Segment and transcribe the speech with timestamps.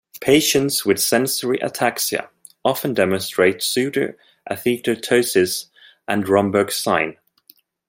[0.19, 2.27] Patients with sensory ataxia
[2.65, 5.67] often demonstrate pseudoathetosis
[6.07, 7.17] and Romberg's sign.